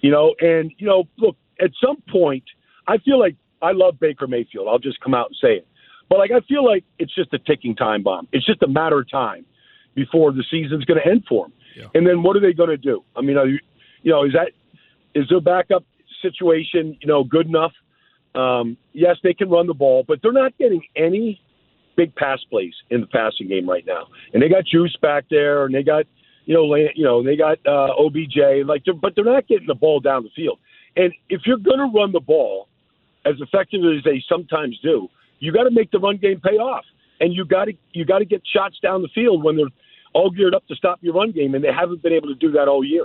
You 0.02 0.10
know, 0.10 0.34
and 0.40 0.70
you 0.76 0.86
know, 0.86 1.04
look, 1.16 1.36
at 1.62 1.70
some 1.82 1.96
point, 2.10 2.44
I 2.86 2.98
feel 2.98 3.18
like 3.18 3.36
I 3.62 3.72
love 3.72 3.98
Baker 3.98 4.26
Mayfield. 4.26 4.68
I'll 4.68 4.78
just 4.78 5.00
come 5.00 5.14
out 5.14 5.28
and 5.28 5.36
say 5.40 5.54
it. 5.54 5.66
But 6.10 6.18
like 6.18 6.30
I 6.30 6.40
feel 6.46 6.62
like 6.62 6.84
it's 6.98 7.14
just 7.14 7.32
a 7.32 7.38
ticking 7.38 7.74
time 7.74 8.02
bomb. 8.02 8.28
It's 8.32 8.44
just 8.44 8.62
a 8.62 8.68
matter 8.68 9.00
of 9.00 9.10
time 9.10 9.46
before 9.94 10.30
the 10.32 10.44
season's 10.50 10.84
going 10.84 11.00
to 11.02 11.10
end 11.10 11.24
for 11.26 11.46
him. 11.46 11.52
And 11.94 12.06
then 12.06 12.22
what 12.22 12.36
are 12.36 12.40
they 12.40 12.52
going 12.52 12.70
to 12.70 12.76
do? 12.76 13.04
I 13.14 13.20
mean, 13.20 13.36
are 13.36 13.46
you, 13.46 13.58
you 14.02 14.12
know, 14.12 14.24
is 14.24 14.32
that 14.32 14.52
is 15.14 15.28
their 15.28 15.40
backup 15.40 15.84
situation, 16.22 16.96
you 17.00 17.08
know, 17.08 17.24
good 17.24 17.46
enough? 17.46 17.72
Um, 18.34 18.76
yes, 18.92 19.16
they 19.22 19.34
can 19.34 19.48
run 19.48 19.66
the 19.66 19.74
ball, 19.74 20.04
but 20.06 20.20
they're 20.22 20.32
not 20.32 20.56
getting 20.58 20.82
any 20.94 21.40
big 21.96 22.14
pass 22.14 22.38
plays 22.50 22.74
in 22.90 23.00
the 23.00 23.06
passing 23.06 23.48
game 23.48 23.68
right 23.68 23.84
now. 23.86 24.08
And 24.32 24.42
they 24.42 24.48
got 24.48 24.64
Juice 24.66 24.96
back 25.00 25.24
there, 25.30 25.64
and 25.64 25.74
they 25.74 25.82
got, 25.82 26.04
you 26.44 26.54
know, 26.54 26.74
you 26.74 27.04
know, 27.04 27.22
they 27.22 27.36
got 27.36 27.58
uh, 27.66 27.94
OBJ, 27.98 28.66
like, 28.66 28.84
they're, 28.84 28.94
but 28.94 29.14
they're 29.14 29.24
not 29.24 29.48
getting 29.48 29.66
the 29.66 29.74
ball 29.74 30.00
down 30.00 30.22
the 30.22 30.30
field. 30.36 30.58
And 30.96 31.12
if 31.28 31.42
you're 31.46 31.56
going 31.58 31.78
to 31.78 31.90
run 31.98 32.12
the 32.12 32.20
ball 32.20 32.68
as 33.24 33.34
effectively 33.40 33.96
as 33.98 34.04
they 34.04 34.22
sometimes 34.28 34.78
do, 34.82 35.08
you 35.38 35.52
got 35.52 35.64
to 35.64 35.70
make 35.70 35.90
the 35.90 35.98
run 35.98 36.16
game 36.18 36.40
pay 36.40 36.56
off, 36.56 36.84
and 37.20 37.34
you 37.34 37.44
got 37.44 37.66
to 37.66 37.72
you 37.92 38.04
got 38.04 38.20
to 38.20 38.24
get 38.24 38.42
shots 38.50 38.78
down 38.82 39.02
the 39.02 39.08
field 39.14 39.42
when 39.44 39.56
they're 39.56 39.66
all 40.16 40.30
geared 40.30 40.54
up 40.54 40.66
to 40.68 40.74
stop 40.74 40.98
your 41.02 41.14
run 41.14 41.30
game, 41.30 41.54
and 41.54 41.62
they 41.62 41.72
haven't 41.72 42.02
been 42.02 42.14
able 42.14 42.28
to 42.28 42.34
do 42.34 42.50
that 42.52 42.68
all 42.68 42.82
year. 42.82 43.04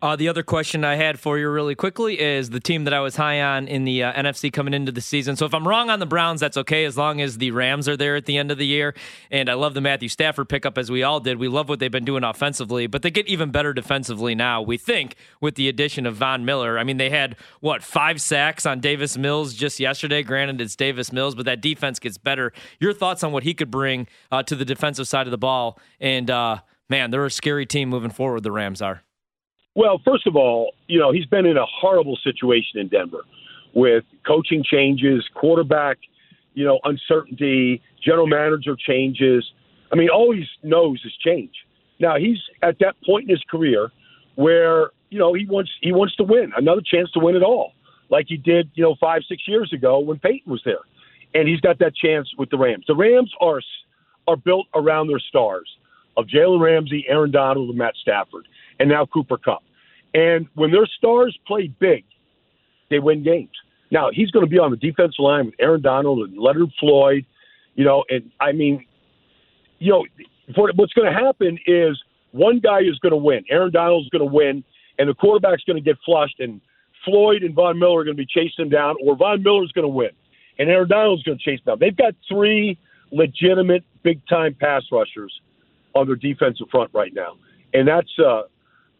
Uh, 0.00 0.14
the 0.14 0.28
other 0.28 0.44
question 0.44 0.84
I 0.84 0.94
had 0.94 1.18
for 1.18 1.38
you 1.38 1.50
really 1.50 1.74
quickly 1.74 2.20
is 2.20 2.50
the 2.50 2.60
team 2.60 2.84
that 2.84 2.94
I 2.94 3.00
was 3.00 3.16
high 3.16 3.40
on 3.40 3.66
in 3.66 3.84
the 3.84 4.04
uh, 4.04 4.12
NFC 4.12 4.52
coming 4.52 4.72
into 4.72 4.92
the 4.92 5.00
season. 5.00 5.34
So 5.34 5.44
if 5.44 5.52
I'm 5.52 5.66
wrong 5.66 5.90
on 5.90 5.98
the 5.98 6.06
Browns, 6.06 6.40
that's 6.40 6.56
okay 6.56 6.84
as 6.84 6.96
long 6.96 7.20
as 7.20 7.38
the 7.38 7.50
Rams 7.50 7.88
are 7.88 7.96
there 7.96 8.14
at 8.14 8.26
the 8.26 8.36
end 8.36 8.52
of 8.52 8.58
the 8.58 8.66
year. 8.66 8.94
And 9.30 9.48
I 9.48 9.54
love 9.54 9.74
the 9.74 9.80
Matthew 9.80 10.08
Stafford 10.08 10.48
pickup 10.48 10.78
as 10.78 10.90
we 10.90 11.02
all 11.02 11.18
did. 11.18 11.38
We 11.38 11.48
love 11.48 11.68
what 11.68 11.80
they've 11.80 11.90
been 11.90 12.04
doing 12.04 12.22
offensively, 12.22 12.86
but 12.86 13.02
they 13.02 13.10
get 13.10 13.26
even 13.26 13.50
better 13.50 13.72
defensively 13.72 14.36
now, 14.36 14.62
we 14.62 14.78
think, 14.78 15.16
with 15.40 15.56
the 15.56 15.68
addition 15.68 16.06
of 16.06 16.14
Von 16.14 16.44
Miller. 16.44 16.78
I 16.78 16.84
mean, 16.84 16.98
they 16.98 17.10
had, 17.10 17.36
what, 17.60 17.82
five 17.82 18.20
sacks 18.20 18.66
on 18.66 18.78
Davis 18.78 19.18
Mills 19.18 19.54
just 19.54 19.80
yesterday. 19.80 20.22
Granted, 20.22 20.60
it's 20.60 20.76
Davis 20.76 21.12
Mills, 21.12 21.34
but 21.34 21.44
that 21.46 21.60
defense 21.60 21.98
gets 21.98 22.18
better. 22.18 22.52
Your 22.78 22.92
thoughts 22.92 23.24
on 23.24 23.32
what 23.32 23.42
he 23.42 23.52
could 23.52 23.70
bring 23.70 24.06
uh, 24.30 24.44
to 24.44 24.54
the 24.54 24.64
defensive 24.64 25.08
side 25.08 25.26
of 25.26 25.32
the 25.32 25.38
ball 25.38 25.78
and, 26.00 26.30
uh, 26.30 26.58
man, 26.88 27.10
they're 27.10 27.26
a 27.26 27.30
scary 27.30 27.66
team 27.66 27.88
moving 27.88 28.10
forward. 28.10 28.42
The 28.42 28.52
Rams 28.52 28.80
are. 28.80 29.02
Well, 29.74 30.00
first 30.04 30.26
of 30.26 30.36
all, 30.36 30.72
you 30.86 30.98
know 30.98 31.12
he's 31.12 31.26
been 31.26 31.46
in 31.46 31.56
a 31.56 31.66
horrible 31.66 32.18
situation 32.22 32.80
in 32.80 32.88
Denver 32.88 33.24
with 33.74 34.04
coaching 34.26 34.64
changes, 34.64 35.24
quarterback, 35.34 35.98
you 36.54 36.64
know, 36.64 36.80
uncertainty, 36.84 37.80
general 38.02 38.26
manager 38.26 38.76
changes. 38.76 39.44
I 39.92 39.96
mean, 39.96 40.08
all 40.08 40.34
he 40.34 40.44
knows 40.62 41.00
is 41.04 41.12
change. 41.24 41.52
Now 42.00 42.16
he's 42.16 42.38
at 42.62 42.78
that 42.80 42.96
point 43.06 43.24
in 43.24 43.30
his 43.30 43.42
career 43.50 43.90
where 44.34 44.90
you 45.10 45.18
know 45.18 45.34
he 45.34 45.46
wants 45.46 45.70
he 45.80 45.92
wants 45.92 46.14
to 46.16 46.24
win 46.24 46.52
another 46.56 46.82
chance 46.84 47.10
to 47.12 47.20
win 47.20 47.36
it 47.36 47.42
all, 47.42 47.72
like 48.10 48.26
he 48.28 48.36
did 48.36 48.70
you 48.74 48.82
know 48.82 48.96
five 49.00 49.22
six 49.28 49.42
years 49.46 49.72
ago 49.72 49.98
when 49.98 50.18
Peyton 50.18 50.50
was 50.50 50.62
there, 50.64 50.84
and 51.34 51.48
he's 51.48 51.60
got 51.60 51.78
that 51.80 51.94
chance 51.96 52.28
with 52.38 52.50
the 52.50 52.58
Rams. 52.58 52.84
The 52.86 52.96
Rams 52.96 53.32
are 53.40 53.60
are 54.26 54.36
built 54.36 54.66
around 54.74 55.08
their 55.08 55.18
stars 55.18 55.68
of 56.16 56.26
Jalen 56.26 56.60
Ramsey, 56.60 57.04
Aaron 57.08 57.30
Donald, 57.30 57.68
and 57.68 57.78
Matt 57.78 57.94
Stafford, 58.00 58.46
and 58.78 58.88
now 58.88 59.06
Cooper 59.06 59.38
Kupp. 59.38 59.62
And 60.14 60.46
when 60.54 60.70
their 60.70 60.86
stars 60.86 61.38
play 61.46 61.68
big, 61.78 62.04
they 62.90 62.98
win 62.98 63.22
games. 63.22 63.50
Now 63.90 64.10
he's 64.12 64.30
going 64.30 64.44
to 64.44 64.50
be 64.50 64.58
on 64.58 64.70
the 64.70 64.76
defensive 64.76 65.18
line 65.18 65.46
with 65.46 65.54
Aaron 65.58 65.82
Donald 65.82 66.28
and 66.28 66.38
Leonard 66.38 66.70
Floyd, 66.78 67.24
you 67.74 67.84
know, 67.84 68.04
and 68.08 68.30
I 68.40 68.52
mean, 68.52 68.84
you 69.78 69.92
know, 69.92 70.06
what's 70.56 70.92
going 70.92 71.12
to 71.12 71.18
happen 71.18 71.58
is 71.66 72.02
one 72.32 72.60
guy 72.60 72.80
is 72.80 72.98
going 72.98 73.12
to 73.12 73.16
win. 73.16 73.44
Aaron 73.50 73.72
Donald 73.72 74.04
is 74.04 74.10
going 74.10 74.28
to 74.28 74.32
win, 74.32 74.64
and 74.98 75.08
the 75.08 75.14
quarterback's 75.14 75.64
going 75.64 75.76
to 75.76 75.82
get 75.82 75.96
flushed, 76.04 76.40
and 76.40 76.60
Floyd 77.04 77.42
and 77.42 77.54
Von 77.54 77.78
Miller 77.78 78.00
are 78.00 78.04
going 78.04 78.16
to 78.16 78.22
be 78.22 78.26
chasing 78.26 78.64
him 78.64 78.68
down, 78.68 78.96
or 79.02 79.16
Von 79.16 79.42
Miller 79.42 79.64
is 79.64 79.72
going 79.72 79.84
to 79.84 79.88
win, 79.88 80.10
and 80.58 80.68
Aaron 80.68 80.88
Donald 80.88 81.20
is 81.20 81.22
going 81.22 81.38
to 81.38 81.44
chase 81.44 81.60
them 81.64 81.74
down. 81.74 81.78
They've 81.80 81.96
got 81.96 82.14
three 82.28 82.78
legitimate 83.12 83.84
big 84.02 84.20
time 84.28 84.54
pass 84.58 84.82
rushers 84.92 85.40
on 85.94 86.06
their 86.06 86.16
defensive 86.16 86.66
front 86.70 86.90
right 86.92 87.14
now, 87.14 87.36
and 87.72 87.86
that's 87.86 88.10
uh, 88.18 88.42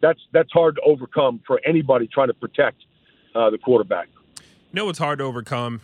that's 0.00 0.20
that's 0.32 0.52
hard 0.52 0.76
to 0.76 0.82
overcome 0.82 1.40
for 1.46 1.60
anybody 1.66 2.06
trying 2.06 2.28
to 2.28 2.34
protect 2.34 2.84
uh, 3.34 3.50
the 3.50 3.58
quarterback. 3.58 4.08
You 4.38 4.44
know 4.74 4.86
what's 4.86 4.98
hard 4.98 5.18
to 5.18 5.24
overcome? 5.24 5.80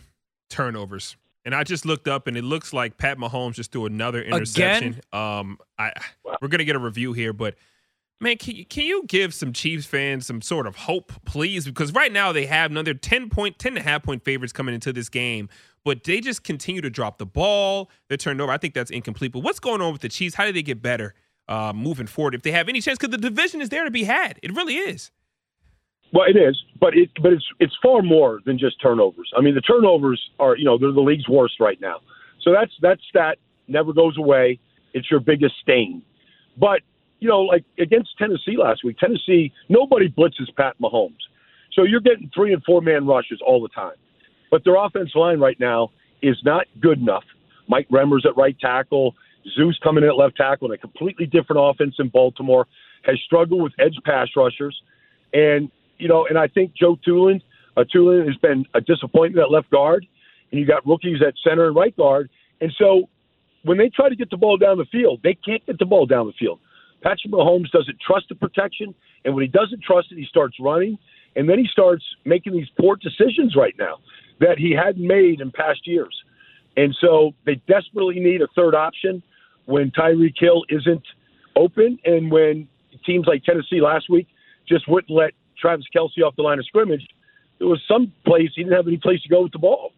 Turnovers. 0.49 1.15
And 1.43 1.53
I 1.53 1.63
just 1.63 1.85
looked 1.85 2.07
up, 2.07 2.25
and 2.25 2.35
it 2.35 2.43
looks 2.43 2.73
like 2.73 2.97
Pat 2.97 3.19
Mahomes 3.19 3.53
just 3.53 3.71
threw 3.71 3.85
another 3.85 4.21
interception. 4.21 4.99
Again? 5.13 5.21
Um, 5.21 5.57
I 5.77 5.93
we're 6.41 6.47
gonna 6.47 6.63
get 6.63 6.75
a 6.75 6.79
review 6.79 7.13
here, 7.13 7.33
but 7.33 7.55
man, 8.19 8.37
can 8.37 8.55
you, 8.55 8.65
can 8.65 8.83
you 8.85 9.03
give 9.07 9.33
some 9.33 9.53
Chiefs 9.53 9.85
fans 9.85 10.25
some 10.25 10.41
sort 10.41 10.67
of 10.67 10.75
hope, 10.75 11.11
please? 11.25 11.65
Because 11.65 11.93
right 11.93 12.11
now 12.11 12.31
they 12.31 12.45
have 12.45 12.71
another 12.71 12.93
10 12.93 13.29
point, 13.29 13.59
10 13.59 13.73
and 13.73 13.77
a 13.79 13.81
half 13.81 14.03
point 14.03 14.23
favorites 14.23 14.53
coming 14.53 14.73
into 14.73 14.91
this 14.93 15.09
game, 15.09 15.49
but 15.83 16.03
they 16.03 16.21
just 16.21 16.43
continue 16.43 16.81
to 16.81 16.89
drop 16.89 17.17
the 17.17 17.25
ball. 17.25 17.91
They're 18.07 18.17
turned 18.17 18.41
over. 18.41 18.51
I 18.51 18.57
think 18.57 18.73
that's 18.73 18.91
incomplete. 18.91 19.31
But 19.31 19.39
what's 19.39 19.59
going 19.59 19.81
on 19.81 19.93
with 19.93 20.01
the 20.01 20.09
Chiefs? 20.09 20.35
How 20.35 20.45
do 20.45 20.51
they 20.51 20.63
get 20.63 20.81
better 20.81 21.13
uh, 21.47 21.73
moving 21.75 22.07
forward 22.07 22.35
if 22.35 22.41
they 22.41 22.51
have 22.51 22.69
any 22.69 22.81
chance? 22.81 22.97
Because 22.97 23.11
the 23.11 23.17
division 23.17 23.61
is 23.61 23.69
there 23.69 23.83
to 23.83 23.91
be 23.91 24.03
had. 24.03 24.39
It 24.41 24.53
really 24.53 24.75
is. 24.75 25.11
Well, 26.13 26.25
it 26.29 26.37
is, 26.37 26.61
but 26.79 26.95
it 26.95 27.09
but 27.21 27.33
it's 27.33 27.45
it's 27.59 27.75
far 27.81 28.01
more 28.01 28.39
than 28.45 28.57
just 28.57 28.81
turnovers. 28.81 29.31
I 29.35 29.41
mean, 29.41 29.55
the 29.55 29.61
turnovers 29.61 30.21
are 30.39 30.55
you 30.55 30.63
know 30.63 30.77
they're 30.77 30.91
the 30.91 31.01
league's 31.01 31.27
worst 31.27 31.59
right 31.59 31.79
now. 31.81 31.97
So 32.41 32.53
that's 32.53 32.71
that 32.81 32.99
stat 33.09 33.37
never 33.67 33.91
goes 33.91 34.17
away. 34.17 34.59
It's 34.93 35.09
your 35.09 35.19
biggest 35.19 35.55
stain. 35.61 36.03
But 36.57 36.81
you 37.19 37.27
know, 37.27 37.41
like 37.41 37.65
against 37.79 38.17
Tennessee 38.17 38.55
last 38.57 38.83
week, 38.83 38.97
Tennessee 38.97 39.51
nobody 39.67 40.09
blitzes 40.09 40.55
Pat 40.55 40.75
Mahomes, 40.81 41.17
so 41.73 41.83
you're 41.83 41.99
getting 41.99 42.29
three 42.33 42.53
and 42.53 42.63
four 42.63 42.81
man 42.81 43.05
rushes 43.05 43.41
all 43.45 43.61
the 43.61 43.69
time. 43.69 43.95
But 44.51 44.63
their 44.63 44.75
offensive 44.75 45.15
line 45.15 45.39
right 45.39 45.59
now 45.59 45.89
is 46.21 46.37
not 46.45 46.67
good 46.79 46.99
enough. 46.99 47.23
Mike 47.67 47.89
Remmers 47.89 48.25
at 48.25 48.37
right 48.37 48.57
tackle, 48.59 49.15
Zeus 49.53 49.77
coming 49.83 50.03
in 50.03 50.09
at 50.09 50.15
left 50.15 50.37
tackle, 50.37 50.71
and 50.71 50.75
a 50.75 50.77
completely 50.77 51.25
different 51.25 51.61
offense 51.63 51.95
in 51.99 52.09
Baltimore 52.09 52.67
has 53.03 53.19
struggled 53.25 53.61
with 53.61 53.73
edge 53.79 53.97
pass 54.03 54.27
rushers, 54.35 54.79
and 55.33 55.69
you 55.97 56.07
know, 56.07 56.25
and 56.27 56.37
I 56.37 56.47
think 56.47 56.73
Joe 56.75 56.97
Thuney, 57.07 57.41
uh, 57.77 57.83
Thuney 57.93 58.25
has 58.25 58.35
been 58.37 58.65
a 58.73 58.81
disappointment 58.81 59.43
at 59.43 59.51
left 59.51 59.69
guard, 59.69 60.05
and 60.51 60.59
you 60.59 60.65
got 60.65 60.85
rookies 60.85 61.21
at 61.25 61.35
center 61.43 61.67
and 61.67 61.75
right 61.75 61.95
guard, 61.95 62.29
and 62.61 62.71
so 62.77 63.09
when 63.63 63.77
they 63.77 63.89
try 63.89 64.09
to 64.09 64.15
get 64.15 64.29
the 64.29 64.37
ball 64.37 64.57
down 64.57 64.77
the 64.77 64.85
field, 64.85 65.19
they 65.23 65.33
can't 65.33 65.65
get 65.65 65.79
the 65.79 65.85
ball 65.85 66.05
down 66.05 66.27
the 66.27 66.33
field. 66.33 66.59
Patrick 67.01 67.31
Mahomes 67.31 67.69
doesn't 67.71 67.99
trust 67.99 68.27
the 68.29 68.35
protection, 68.35 68.93
and 69.23 69.35
when 69.35 69.43
he 69.43 69.47
doesn't 69.47 69.81
trust 69.83 70.11
it, 70.11 70.17
he 70.17 70.25
starts 70.25 70.55
running, 70.59 70.97
and 71.35 71.49
then 71.49 71.59
he 71.59 71.67
starts 71.71 72.03
making 72.25 72.53
these 72.53 72.67
poor 72.79 72.95
decisions 72.95 73.55
right 73.55 73.75
now 73.77 73.97
that 74.39 74.57
he 74.57 74.71
hadn't 74.71 75.05
made 75.05 75.41
in 75.41 75.51
past 75.51 75.85
years. 75.85 76.15
And 76.77 76.95
so 76.99 77.33
they 77.45 77.55
desperately 77.67 78.19
need 78.19 78.41
a 78.41 78.47
third 78.55 78.75
option 78.75 79.23
when 79.65 79.91
Tyreek 79.91 80.35
Hill 80.37 80.63
isn't 80.69 81.03
open, 81.55 81.99
and 82.05 82.31
when 82.31 82.67
teams 83.05 83.27
like 83.27 83.43
Tennessee 83.43 83.81
last 83.81 84.09
week 84.09 84.27
just 84.67 84.87
wouldn't 84.87 85.11
let 85.11 85.33
Travis 85.59 85.85
Kelce 85.95 86.21
off 86.25 86.35
the 86.35 86.41
line 86.41 86.59
of 86.59 86.65
scrimmage, 86.65 87.07
there 87.59 87.67
was 87.67 87.81
some 87.87 88.11
place 88.25 88.49
he 88.55 88.63
didn't 88.63 88.75
have 88.75 88.87
any 88.87 88.97
place 88.97 89.21
to 89.21 89.29
go 89.29 89.43
with 89.43 89.51
the 89.51 89.59
ball. 89.59 89.91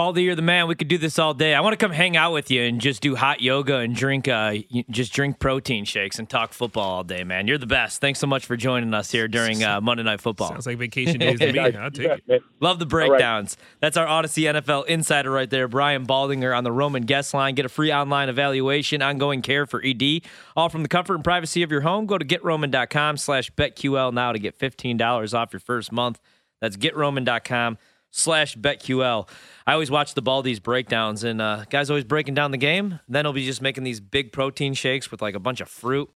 Baldy, 0.00 0.22
you're 0.22 0.34
the 0.34 0.40
man. 0.40 0.66
We 0.66 0.76
could 0.76 0.88
do 0.88 0.96
this 0.96 1.18
all 1.18 1.34
day. 1.34 1.54
I 1.54 1.60
want 1.60 1.74
to 1.74 1.76
come 1.76 1.92
hang 1.92 2.16
out 2.16 2.32
with 2.32 2.50
you 2.50 2.62
and 2.62 2.80
just 2.80 3.02
do 3.02 3.16
hot 3.16 3.42
yoga 3.42 3.76
and 3.80 3.94
drink, 3.94 4.28
uh, 4.28 4.54
just 4.88 5.12
drink 5.12 5.38
protein 5.38 5.84
shakes 5.84 6.18
and 6.18 6.26
talk 6.26 6.54
football 6.54 6.88
all 6.88 7.04
day, 7.04 7.22
man. 7.22 7.46
You're 7.46 7.58
the 7.58 7.66
best. 7.66 8.00
Thanks 8.00 8.18
so 8.18 8.26
much 8.26 8.46
for 8.46 8.56
joining 8.56 8.94
us 8.94 9.10
here 9.10 9.28
during 9.28 9.62
uh, 9.62 9.78
Monday 9.82 10.02
Night 10.02 10.22
Football. 10.22 10.48
Sounds 10.48 10.66
like 10.66 10.78
vacation 10.78 11.18
days 11.18 11.38
to 11.38 11.52
me. 11.52 11.58
I'll 11.58 11.90
take 11.90 12.22
it. 12.26 12.42
Love 12.60 12.78
the 12.78 12.86
breakdowns. 12.86 13.58
That's 13.80 13.98
our 13.98 14.06
Audacy 14.06 14.50
NFL 14.50 14.86
insider 14.86 15.30
right 15.30 15.50
there, 15.50 15.68
Brian 15.68 16.06
Baldinger 16.06 16.56
on 16.56 16.64
the 16.64 16.72
Roman 16.72 17.02
guest 17.02 17.34
line. 17.34 17.54
Get 17.54 17.66
a 17.66 17.68
free 17.68 17.92
online 17.92 18.30
evaluation, 18.30 19.02
ongoing 19.02 19.42
care 19.42 19.66
for 19.66 19.84
ED, 19.84 20.22
all 20.56 20.70
from 20.70 20.82
the 20.82 20.88
comfort 20.88 21.16
and 21.16 21.24
privacy 21.24 21.62
of 21.62 21.70
your 21.70 21.82
home. 21.82 22.06
Go 22.06 22.16
to 22.16 22.24
getroman.com 22.24 23.18
slash 23.18 23.50
betql 23.50 24.14
now 24.14 24.32
to 24.32 24.38
get 24.38 24.58
$15 24.58 25.34
off 25.34 25.52
your 25.52 25.60
first 25.60 25.92
month. 25.92 26.20
That's 26.62 26.78
getroman.com 26.78 27.76
slash 28.10 28.56
betql. 28.56 29.28
I 29.66 29.72
always 29.72 29.90
watch 29.90 30.14
the 30.14 30.22
Baldies 30.22 30.62
breakdowns, 30.62 31.24
and 31.24 31.40
uh, 31.40 31.64
guys 31.70 31.90
always 31.90 32.04
breaking 32.04 32.34
down 32.34 32.50
the 32.50 32.58
game. 32.58 33.00
Then 33.08 33.24
he'll 33.24 33.32
be 33.32 33.44
just 33.44 33.62
making 33.62 33.84
these 33.84 34.00
big 34.00 34.32
protein 34.32 34.74
shakes 34.74 35.10
with 35.10 35.20
like 35.20 35.34
a 35.34 35.40
bunch 35.40 35.60
of 35.60 35.68
fruit. 35.68 36.08